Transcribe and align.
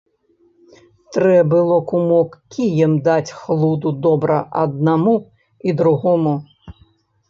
Трэ 1.17 1.35
было, 1.51 1.77
кумок, 1.91 2.29
кіем 2.57 2.97
даць 3.11 3.35
хлуду 3.45 3.95
добра 4.09 4.43
аднаму 4.67 5.17
і 5.71 5.81
другому. 5.83 6.39